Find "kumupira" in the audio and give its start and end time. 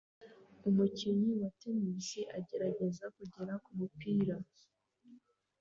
3.63-4.35